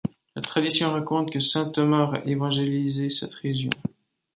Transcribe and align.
La 0.35 0.41
tradition 0.41 0.91
raconte 0.93 1.31
que 1.31 1.39
saint 1.39 1.69
Thomas 1.69 2.01
aurait 2.05 2.27
évangélisé 2.27 3.11
cette 3.11 3.35
région. 3.35 3.69